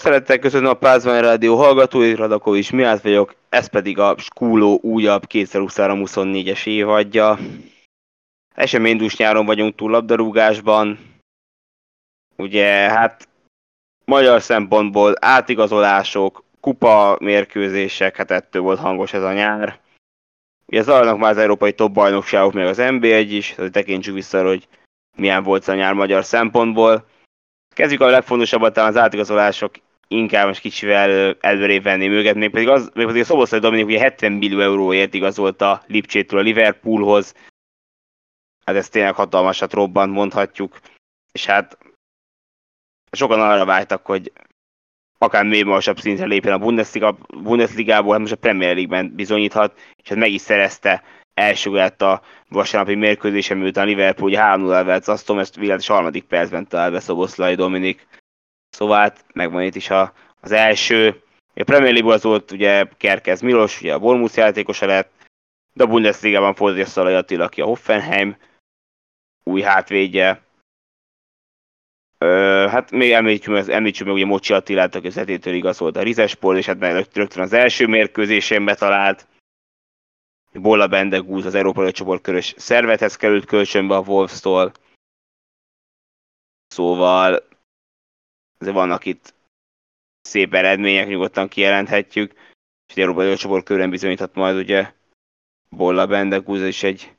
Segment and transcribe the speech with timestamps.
[0.00, 6.66] Szeretettel köszönöm a Pázmány Rádió hallgatói, Radakovics Miát vagyok, ez pedig a Skúló újabb 2023-24-es
[6.66, 7.38] évadja.
[8.54, 10.98] Eseménydús nyáron vagyunk túl labdarúgásban.
[12.36, 13.28] Ugye, hát
[14.04, 19.80] magyar szempontból átigazolások, kupa mérkőzések, hát ettől volt hangos ez a nyár.
[20.66, 24.68] Ugye zajlanak már az európai top bajnokságok, meg az NB1 is, tehát tekintsük vissza, hogy
[25.16, 27.04] milyen volt a nyár magyar szempontból.
[27.74, 29.72] Kezdjük a legfontosabbat, talán az átigazolások
[30.14, 33.98] inkább most kicsivel előrébb venném őket, még pedig, az, még pedig a Szoboszlai Dominik ugye
[33.98, 37.34] 70 millió euróért igazolta Lipcsétől a Liverpoolhoz.
[38.64, 40.78] Hát ez tényleg hatalmasat robbant, mondhatjuk.
[41.32, 41.78] És hát
[43.10, 44.32] sokan arra vágytak, hogy
[45.18, 50.08] akár még magasabb szintre lépjen a Bundesliga, Bundesligából, hát most a Premier League-ben bizonyíthat, és
[50.08, 51.02] hát meg is szerezte
[51.64, 57.00] lett a vasárnapi mérkőzésen, miután Liverpool 3-0 vett Aston, ezt világos harmadik percben talál be
[57.00, 58.06] Szoboszlai Dominik.
[58.80, 61.22] Szóval hát megvan itt is a, az első.
[61.54, 65.12] A Premier League az volt ugye Kerkez Milos, ugye a Bormusz játékosa lett,
[65.72, 68.36] de a Bundesliga-ban fordítja Szalai Attila, aki a Hoffenheim
[69.44, 70.42] új hátvédje.
[72.18, 76.66] Ö, hát még említsük, említsük meg ugye Mocsi Attilát, aki zetétől igazolt a Rizespol, és
[76.66, 79.26] hát rögtön az első mérkőzésén betalált.
[80.52, 84.72] Bolla Bendegúz az Európai Csoport körös szervethez került kölcsönbe a Wolves-tól.
[86.66, 87.48] Szóval
[88.60, 89.34] azért vannak itt
[90.20, 92.32] szép eredmények, nyugodtan kijelenthetjük,
[92.86, 94.92] és az Európai Csoport körön bizonyíthat majd ugye
[95.68, 97.16] Bolla Bendegúz is egy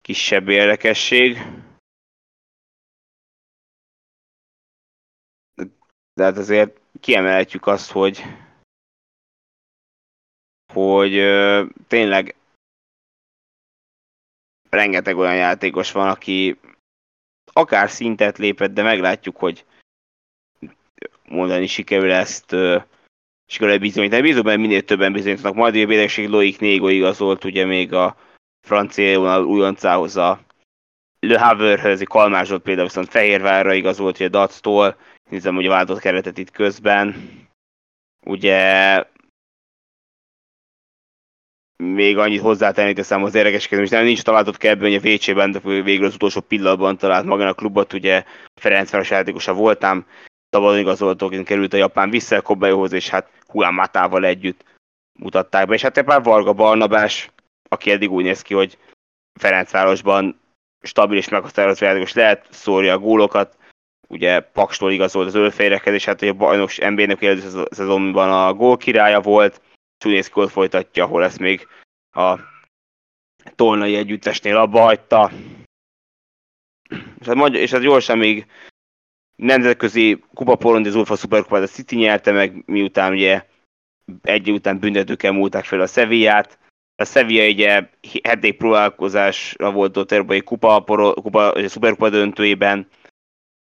[0.00, 1.38] kisebb érdekesség.
[6.12, 8.22] De hát azért kiemelhetjük azt, hogy
[10.72, 12.36] hogy ö, tényleg
[14.68, 16.58] rengeteg olyan játékos van, aki
[17.52, 19.64] akár szintet lépett, de meglátjuk, hogy
[21.28, 22.56] mondani sikerül ezt
[23.46, 24.22] sikerül bizonyítani.
[24.22, 25.54] Bízom benne minél többen bizonyítanak.
[25.54, 28.16] Majd a béregség Loic Négo igazolt ugye még a
[28.66, 30.40] francia újoncához a
[31.20, 34.96] Le Haverhöz, Kalmázsot például viszont Fehérvárra igazolt, ugye Dactól,
[35.30, 37.16] hiszem, hogy váltott keretet itt közben.
[38.26, 39.04] Ugye
[41.76, 45.60] még annyit hozzátenni teszem az érdekeskedő, és nem nincs találatot kell hogy a WC-ben, de
[45.60, 48.24] végül az utolsó pillanatban talált magának a klubot, ugye
[48.54, 50.06] Ferencváros játékosa voltam,
[50.50, 54.64] szabadon igazoltóként került a japán vissza a Kobejóhoz, és hát Juan Matával együtt
[55.18, 57.30] mutatták be, és hát pár Varga Barnabás,
[57.68, 58.78] aki eddig úgy néz ki, hogy
[59.40, 60.40] Ferencvárosban
[60.80, 63.56] stabil és meghatározó játékos lehet, szórja a gólokat,
[64.08, 69.20] ugye Pakstól igazolt az ölfejrekhez, és hát a bajnok MB-nek előző szezonban a gól királya
[69.20, 69.60] volt,
[69.98, 71.68] Csunészkót folytatja, ahol ezt még
[72.10, 72.38] a
[73.54, 75.30] tolnai együttesnél abba hagyta.
[77.20, 78.46] És hát, és hát gyorsan még
[79.38, 83.44] nemzetközi kupa Polondi Zulfa Superkupát a City nyerte meg, miután ugye
[84.22, 86.58] egy után büntetőkkel múlták fel a Sevillát.
[86.96, 87.88] A Sevilla ugye
[88.22, 90.84] heték próbálkozásra volt ott európai kupa,
[91.14, 92.88] kupa, a szuperkupa döntőjében,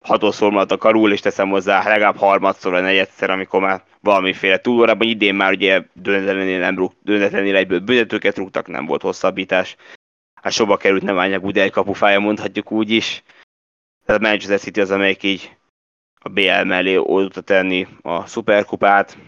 [0.05, 5.09] hatodszor a karul, és teszem hozzá legalább harmadszor, vagy negyedszer, amikor már valamiféle túlórában.
[5.09, 9.77] Idén már ugye döntetlenül, nem rúg, döntetlenül egyből büntetőket rúgtak, nem volt hosszabbítás.
[10.43, 13.23] Hát soba került nem állják Budel kapufája, mondhatjuk úgy is.
[14.07, 15.56] Tehát a Manchester City az, amelyik így
[16.27, 19.19] a BL mellé oldta tenni a szuperkupát.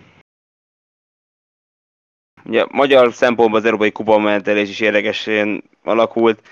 [2.45, 6.49] Ugye, magyar szempontból az Európai Kupa mentelés is érdekesen alakult.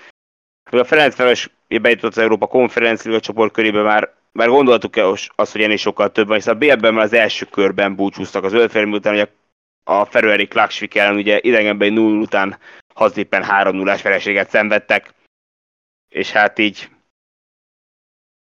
[0.71, 5.77] A Ferencváros bejutott az Európa Konferencia csoport körébe már már gondoltuk -e azt, hogy ennél
[5.77, 9.27] sokkal több van, hiszen a BL-ben már az első körben búcsúztak az ölférmi után, ugye
[9.83, 12.57] a Ferőeri Klaksvik ellen ugye idegenben 0 után
[12.93, 15.13] hazléppen 3 0 vereséget szenvedtek,
[16.09, 16.89] és hát így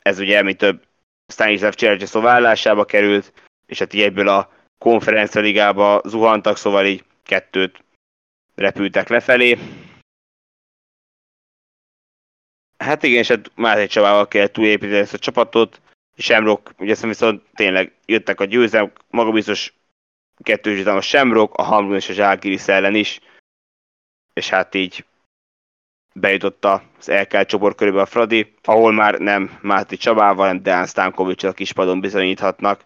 [0.03, 0.84] ez ugye mi több
[1.27, 3.33] Stanislav Csercseszó vállásába került,
[3.67, 7.85] és hát így ebből a konferencia ligába zuhantak, szóval így kettőt
[8.55, 9.59] repültek lefelé.
[12.77, 15.81] Hát igen, és hát Máté Csabával kell túlépíteni ezt a csapatot.
[16.17, 19.75] Semrok, ugye viszont tényleg jöttek a győzelmek, magabiztos
[20.43, 23.21] kettős a Semrok, a Hamrun és a Zsákiris ellen is,
[24.33, 25.05] és hát így
[26.21, 31.45] bejutott az LK csoport körébe a Fradi, ahol már nem Máté Csabával, hanem Deán Stankovics
[31.45, 32.85] a kispadon bizonyíthatnak,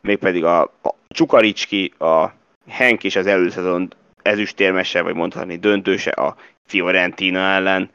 [0.00, 2.32] mégpedig a, a Csukaricski, a
[2.68, 3.88] Henk és az előszezon
[4.22, 6.36] ezüstérmese, vagy mondhatni döntőse a
[6.66, 7.90] Fiorentina ellen.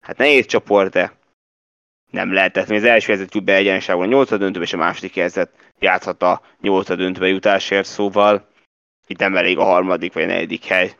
[0.00, 1.12] Hát nehéz csoport, de
[2.10, 2.70] nem lehetett.
[2.70, 6.42] Az első helyzet jut be egyenságban a nyolcad döntőbe, és a második helyzet játszhat a
[6.60, 8.48] nyolcad döntőbe jutásért, szóval
[9.06, 10.96] itt nem elég a harmadik vagy a negyedik hely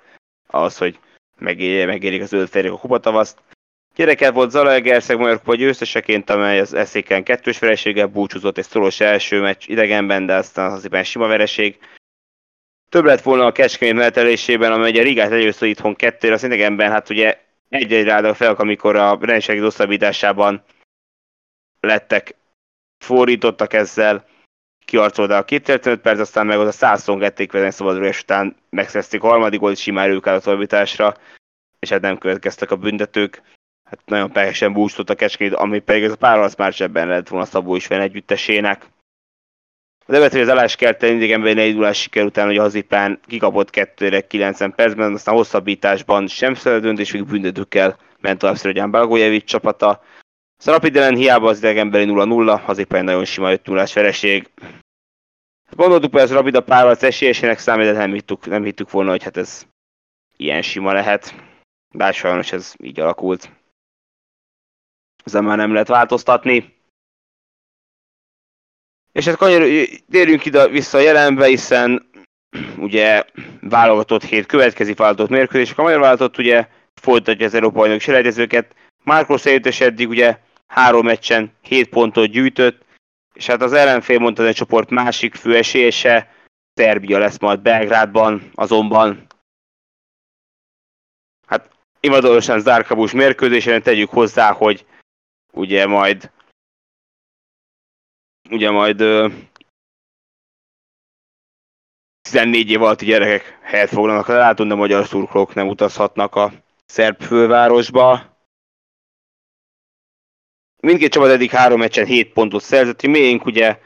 [0.47, 0.99] az, hogy
[1.43, 3.39] megéri, megérik az zöld a kupatavaszt.
[3.95, 9.41] Gyereket volt Zalaegerszeg Magyar Kupa győzteseként, amely az eszéken kettős vereséggel búcsúzott egy szoros első
[9.41, 11.79] meccs idegenben, de aztán az éppen sima vereség.
[12.89, 17.11] Több lett volna a Kecskemét menetelésében, amely a Rigát legyőzte itthon kettőre, az idegenben hát
[17.11, 20.65] ugye egy-egy ráda fel, amikor a rendségi hosszabbításában
[21.81, 22.35] lettek
[22.99, 24.25] fordítottak ezzel,
[24.85, 29.61] kiarcolta a 215 perc, aztán meg az a 122 kvezen szabadulás után megszerezték a harmadik
[29.61, 31.17] gólt, simán ők a továbbításra,
[31.79, 33.43] és hát nem következtek a büntetők.
[33.85, 37.45] Hát nagyon pehesen búcsúzott a kecskét, ami pedig ez a pár már ebben lett volna
[37.45, 38.87] Szabó is együttesének.
[40.07, 44.21] Az evet, hogy az Aláskerte idegenben egy indulás siker után, hogy az ipán kikapott 2
[44.21, 50.03] 90 percben, aztán hosszabbításban sem szeret és még büntetőkkel ment tovább Szeregyán Balgójevics csapata.
[50.65, 54.51] A Rapid ellen hiába az idegenbeli 0-0, az éppen nagyon sima 5 0 vereség.
[55.71, 59.23] Gondoltuk, hogy ez Rapid a párharc esélyesének számít, de nem hittük, nem hittük volna, hogy
[59.23, 59.67] hát ez
[60.37, 61.35] ilyen sima lehet.
[61.95, 63.51] Bár sajnos ez így alakult.
[65.25, 66.75] Ezen már nem lehet változtatni.
[69.13, 72.11] És hát kanyar, térjünk ide vissza a jelenbe, hiszen
[72.77, 73.25] ugye
[73.61, 75.73] válogatott hét következik válogatott mérkőzés.
[75.77, 76.69] A magyar válogatott ugye
[77.01, 78.75] folytatja az Európai Bajnok selejtezőket.
[79.05, 80.39] Márkó Szerűtes eddig ugye
[80.73, 82.85] három meccsen hét pontot gyűjtött,
[83.33, 86.31] és hát az ellenfél mondta, a csoport másik fő esélyese,
[86.75, 89.27] Szerbia lesz majd Belgrádban, azonban
[91.47, 91.71] hát
[92.01, 94.87] ivadalosan zárkabús mérkőzésen tegyük hozzá, hogy
[95.53, 96.31] ugye majd
[98.51, 99.29] ugye majd ö,
[102.23, 106.53] 14 év alatti gyerekek helyet foglalnak a látón, de magyar szurkolók nem utazhatnak a
[106.85, 108.32] szerb fővárosba.
[110.87, 113.79] Mindkét csapat eddig három meccsen 7 pontot szerzett, miénk ugye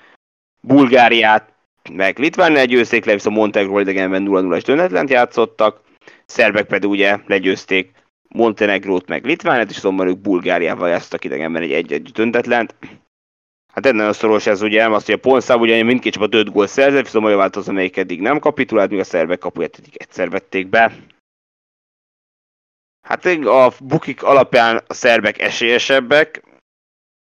[0.60, 1.52] Bulgáriát
[1.93, 5.81] meg Litvánia győzték le, viszont Montenegro idegenben 0-0-es dönetlent játszottak,
[6.26, 7.90] szerbek pedig ugye legyőzték
[8.28, 12.75] Montenegrót meg Litvániát, és azonban ők Bulgáriával játszottak idegenben egy egy-egy döntetlent.
[13.72, 16.66] Hát ennél a szoros ez ugye, azt, hogy a pontszám ugye mindkét csapat 5 gól
[16.66, 20.66] szerzett, viszont olyan változó, amelyik eddig nem kapitulált, míg a szerbek kapuját eddig egyszer vették
[20.66, 20.93] be.
[23.08, 26.43] Hát a bukik alapján a szerbek esélyesebbek,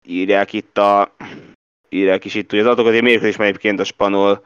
[0.08, 1.16] írják itt a
[1.90, 4.46] írják is itt hogy az adatokat, egy mérkőzés egyébként a spanol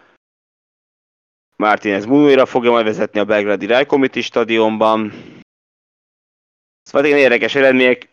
[1.56, 5.14] Martínez Munuira fogja majd vezetni a Belgradi Rajkomiti stadionban.
[6.84, 8.10] Szóval igen érdekes eredmények,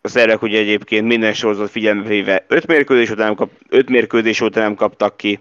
[0.00, 4.40] a szervek ugye egyébként minden sorozat figyelembe véve 5 mérkőzés után nem, kap, 5 mérkőzés
[4.40, 5.40] után nem kaptak ki.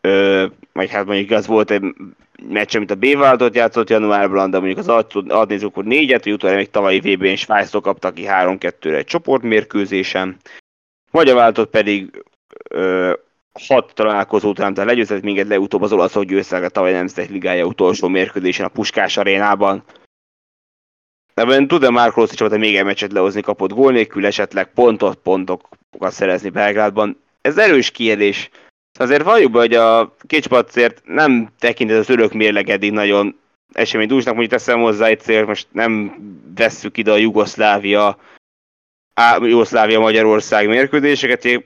[0.00, 1.94] Ö, vagy hát mondjuk az volt egy
[2.42, 4.88] meccs, amit a b váltot játszott januárban, de mondjuk az
[5.28, 10.36] ad nézzük, akkor négyet, hogy utána még tavalyi VB-n Svájctól kaptak ki 3-2-re egy csoportmérkőzésen.
[11.10, 12.24] Magyar váltott pedig
[12.70, 13.12] ö,
[13.60, 18.08] hat találkozó után, tehát legyőzett minket leutóbb az olaszok győztek a tavaly Nemzetek Ligája utolsó
[18.08, 19.84] mérkőzésen a Puskás arénában.
[21.34, 26.12] Ebben tud-e Mark Rossi csapata még egy meccset lehozni kapott gól nélkül, esetleg pontot, pontokat
[26.12, 27.22] szerezni Belgrádban?
[27.40, 28.50] Ez erős kérdés.
[28.98, 30.14] Azért valljuk be, hogy a
[30.48, 33.38] azért nem tekintet az örök mérleg eddig nagyon
[33.72, 34.08] esemény.
[34.08, 36.16] Dúsnak, mondjuk teszem hozzá egyszer, most nem
[36.54, 38.18] vesszük ide a Jugoszlávia,
[39.40, 41.64] Jugoszlávia Magyarország mérkőzéseket,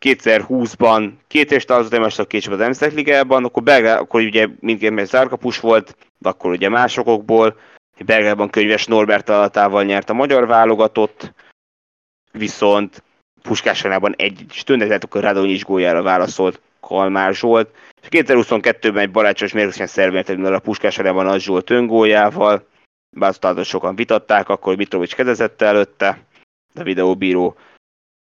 [0.00, 4.90] 2020-ban két és találkozott a két csapat a Nemzetek Ligában, akkor, Belgrád, akkor ugye mindkét
[4.90, 7.56] meccs zárkapus volt, akkor ugye másokból,
[8.04, 11.32] Belgrádban könyves Norbert alatával nyert a magyar válogatott,
[12.32, 13.02] viszont
[13.42, 17.68] Puskásánában egy tűnhetett, akkor Radonyics góljára válaszolt Kalmár Zsolt,
[18.02, 22.66] és 2022-ben egy barátságos mérkőzésen szervezett a Puskásánában az Zsolt öngóljával,
[23.16, 26.18] bár sokan vitatták, akkor Mitrovic kedezette előtte,
[26.72, 27.56] de a videóbíró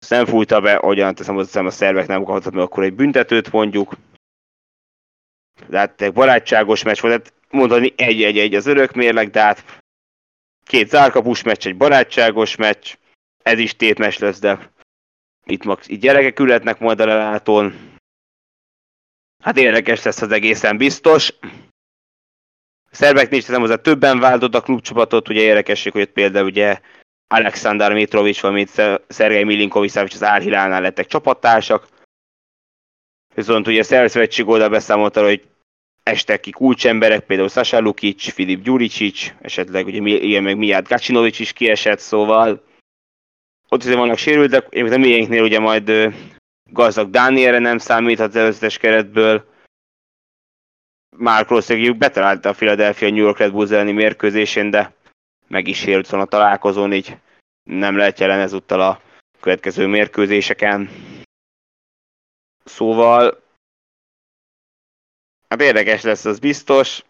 [0.10, 3.94] nem fújta be, ahogyan teszem hozzá, a szervek nem kaphatnak meg akkor egy büntetőt mondjuk.
[5.68, 9.82] De hát egy barátságos meccs volt, hát mondani egy-egy-egy az örök mérleg, de hát
[10.64, 12.96] két zárkapus meccs, egy barátságos meccs,
[13.44, 14.72] ez is tétmes lesz, de
[15.46, 17.92] itt, max, itt gyerekek ületnek majd a lelátón.
[19.44, 21.34] Hát érdekes lesz az egészen biztos.
[22.92, 26.80] A szerveknél is teszem hozzá, többen váltott a klubcsapatot, ugye érdekesség, hogy például ugye
[27.28, 28.70] Alexander Mitrovic, valamint
[29.08, 31.88] Szergei Milinkovic, az Árhilánál lettek csapattársak.
[33.36, 35.48] Viszont ugye a Szerszövetség oldal beszámolt arra, hogy
[36.04, 41.54] estek ki kulcsemberek, például Sasa Lukic, Filip Gyuricic, esetleg ugye ilyen meg Miját Gacinovic is
[41.54, 42.64] kiesett, szóval
[43.74, 45.92] ott azért vannak sérültek, én a miénknél ugye majd
[46.70, 49.52] gazdag Dánielre nem számíthat az előzetes keretből.
[51.16, 54.94] Mark Rossi betalálta a Philadelphia New York Red Bulls elleni mérkőzésén, de
[55.48, 57.18] meg is sérült a találkozón, így
[57.64, 59.02] nem lehet jelen ezúttal a
[59.40, 60.90] következő mérkőzéseken.
[62.64, 63.44] Szóval
[65.48, 67.04] hát érdekes lesz, az biztos.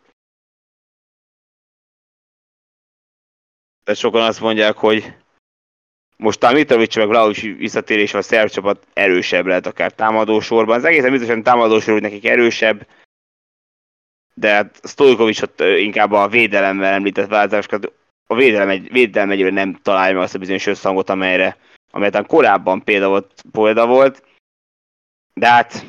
[3.84, 5.23] De sokan azt mondják, hogy
[6.17, 10.75] most talán Mitrovic meg Vlaovic visszatérés a szerb csapat erősebb lehet akár támadósorban.
[10.75, 12.88] Az egészen biztosan támadósor, hogy nekik erősebb,
[14.34, 17.93] de hát Stojkovic inkább a védelemmel említett változásokat,
[18.27, 21.58] a védelem, egy, védelem egyre nem találja meg azt a bizonyos összhangot, amelyre,
[21.91, 24.24] amelyet korábban példa volt, példa volt,
[25.34, 25.86] de hát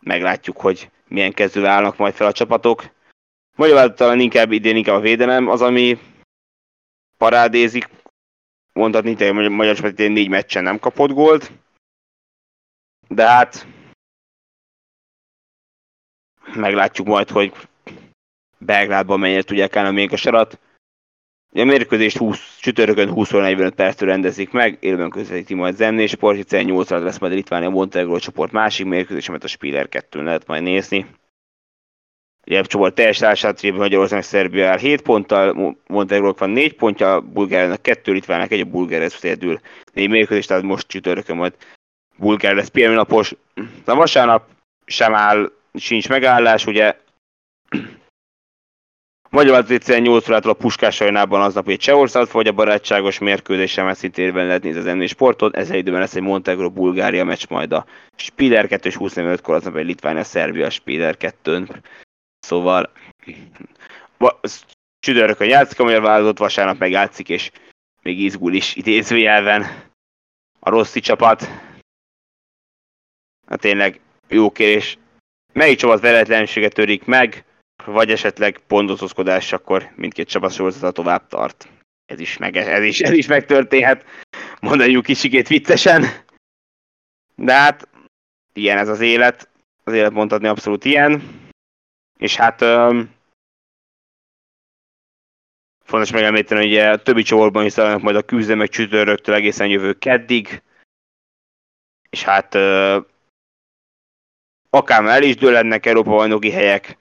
[0.00, 2.84] meglátjuk, hogy milyen kezdővel állnak majd fel a csapatok.
[3.56, 5.98] Magyarul talán inkább idén inkább a védelem az, ami
[7.24, 7.88] parádézik.
[8.72, 11.52] Mondhatni, hogy magyar csapat négy meccsen nem kapott gólt.
[13.08, 13.66] De hát
[16.54, 17.52] meglátjuk majd, hogy
[18.58, 20.58] Belgrádban mennyire tudják állni még a sarat.
[21.52, 26.90] A mérkőzést 20, csütörtökön 20-45 perctől rendezik meg, élőben közvetíti majd Zenné Sport, hiszen 8
[26.90, 31.06] lesz majd Litvánia Montenegro csoport másik mérkőzés, amit a Spiller 2 lehet majd nézni.
[32.46, 37.82] Ugye a csoport teljes társadalmi Magyarország Szerbia áll 7 ponttal, Montenegro van 4 pontja, Bulgáriának
[37.82, 39.60] 2, Litvának egy, a Bulgár ez egyedül
[39.92, 41.52] 4 mérkőzés, tehát most csütörtökön majd
[42.16, 43.34] Bulgár lesz napos.
[43.84, 44.46] A vasárnap
[44.84, 46.96] sem áll, sincs megállás, ugye
[49.34, 53.98] Magyar egyszerűen 8 órától a Puskás sajnában aznap egy Csehország vagy a barátságos mérkőzésen, mert
[53.98, 55.56] szintén lehet nézni az sportot.
[55.56, 57.86] Ezzel időben lesz egy Montenegro Bulgária meccs, majd a
[58.16, 61.66] Spiller 2 és 25-kor aznap egy Litvánia Szerbia Spiller 2
[62.44, 62.90] Szóval
[65.00, 67.50] csütörtökön játszik a magyar válogatott, vasárnap meg és
[68.02, 69.90] még izgul is idézőjelven
[70.60, 71.48] a Rossi csapat.
[73.46, 74.98] Hát tényleg jó kérés.
[75.52, 77.44] Melyik csapat veletlenséget törik meg,
[77.84, 81.68] vagy esetleg pontozózkodás, akkor mindkét csapat sorozata tovább tart.
[82.06, 84.04] Ez is, meg, ez is, ez is megtörténhet,
[84.60, 86.04] mondjuk kicsikét viccesen.
[87.34, 87.88] De hát
[88.52, 89.48] ilyen ez az élet,
[89.84, 91.42] az élet mondhatni abszolút ilyen.
[92.18, 93.14] És hát um,
[95.84, 100.62] fontos megemlíteni, hogy a többi csoportban is majd a küzdelmek csütöröktől egészen jövő keddig.
[102.10, 103.04] És hát uh,
[104.70, 106.98] akár el is dőlennek Európa bajnoki helyek,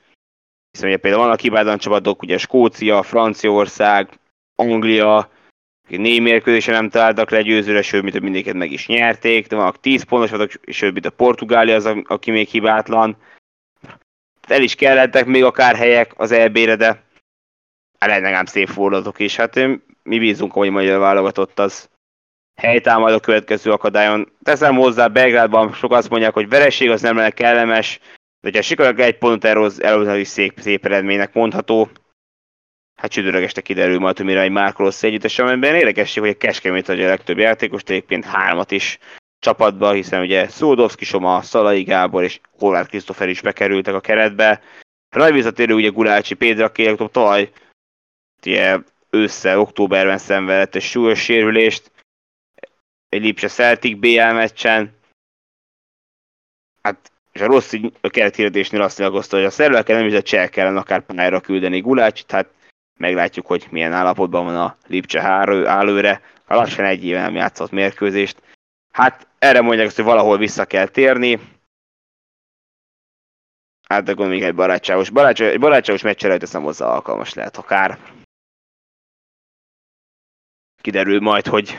[0.72, 4.20] hiszen ugye például vannak hibátlan csapatok, ugye Skócia, Franciaország,
[4.56, 5.30] Anglia,
[5.88, 10.04] négy mérkőzése nem találtak le győzőre, sőt, mint mindéket meg is nyerték, de vannak 10
[10.04, 13.18] pontos sőt, mint a Portugália az, aki még hibátlan.
[14.48, 17.04] El is kellettek még akár helyek az EB-re, de
[18.00, 19.36] hát legalább szép fordulatok is.
[19.36, 19.56] Hát
[20.04, 21.90] mi bízunk, hogy magyar válogatott az
[22.56, 24.32] helytámad a következő akadályon.
[24.44, 29.02] Teszem hozzá, Belgrádban sok azt mondják, hogy vereség az nem lenne kellemes, de hogyha sikerül
[29.02, 31.90] egy pontot elhozni, is szép, szép eredménynek mondható.
[32.96, 36.38] Hát csütörtök este kiderül majd, hogy mire egy Márko Rossi együttes, amiben érdekesség, hogy a
[36.38, 39.00] Keskemét adja a legtöbb játékos, egyébként hármat is
[39.44, 44.62] csapatba, hiszen ugye Szódowski, Soma, Szalai Gábor és Horváth Krisztofer is bekerültek a keretbe.
[45.10, 47.52] A nagy visszatérő ugye Gulácsi Péter, aki tavaly
[48.46, 48.78] ugye
[49.10, 51.92] össze októberben szenvedett egy súlyos sérülést,
[53.10, 54.96] egy Lipse Celtic BL meccsen.
[56.82, 60.50] Hát és a rossz a kerethirdetésnél azt nyilatkozta, hogy a szervekkel nem is a cseh
[60.50, 62.48] kellene akár pályára küldeni Gulácsit, hát
[63.00, 65.22] meglátjuk, hogy milyen állapotban van a Lipcse
[65.66, 66.22] állőre.
[66.46, 68.42] A lassan egy éve nem játszott mérkőzést.
[68.94, 71.40] Hát erre mondják azt, hogy valahol vissza kell térni.
[73.88, 78.00] Hát de gondolom, egy barátságos, barátságos, egy barátságos meccsere teszem hozzá alkalmas lehet akár.
[80.82, 81.78] Kiderül majd, hogy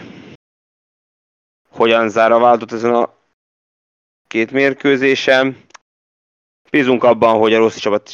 [1.69, 3.15] hogyan zár a váltott ezen a
[4.27, 5.65] két mérkőzésem.
[6.71, 8.11] Bízunk abban, hogy a rossz csapat,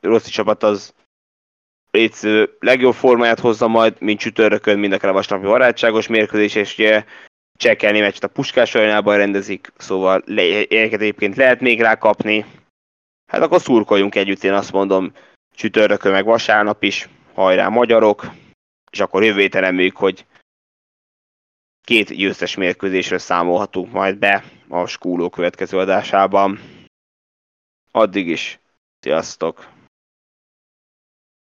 [0.00, 0.94] rossz csapat az
[1.90, 7.04] létsző legjobb formáját hozza majd, mint csütörtökön, mind a vasárnapi barátságos mérkőzés, és ugye
[7.58, 12.44] csekkelni meccset a Puskás aranyában rendezik, szóval ilyeneket egyébként lehet még rá kapni.
[13.26, 15.12] Hát akkor szurkoljunk együtt, én azt mondom,
[15.54, 18.26] csütörtökön meg vasárnap is, hajrá magyarok,
[18.90, 20.26] és akkor jövő reméljük, hogy
[21.84, 26.60] két győztes mérkőzésről számolhatunk majd be a skúló következő adásában.
[27.90, 28.60] Addig is,
[29.00, 29.77] sziasztok!